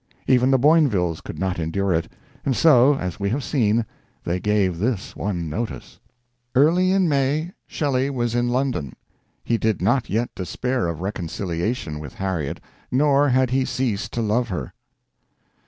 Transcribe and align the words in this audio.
Even 0.25 0.49
the 0.49 0.57
Boinvilles 0.57 1.21
could 1.21 1.37
not 1.37 1.59
endure 1.59 1.93
it; 1.93 2.11
and 2.43 2.55
so, 2.55 2.95
as 2.95 3.19
we 3.19 3.29
have 3.29 3.43
seen, 3.43 3.85
they 4.23 4.39
gave 4.39 4.79
this 4.79 5.15
one 5.15 5.47
notice. 5.47 5.99
"Early 6.55 6.89
in 6.89 7.07
May, 7.07 7.51
Shelley 7.67 8.09
was 8.09 8.33
in 8.33 8.49
London. 8.49 8.93
He 9.43 9.59
did 9.59 9.79
not 9.79 10.09
yet 10.09 10.33
despair 10.33 10.87
of 10.87 11.01
reconciliation 11.01 11.99
with 11.99 12.15
Harriet, 12.15 12.59
nor 12.89 13.29
had 13.29 13.51
he 13.51 13.63
ceased 13.63 14.11
to 14.13 14.23
love 14.23 14.49
her." 14.49 14.73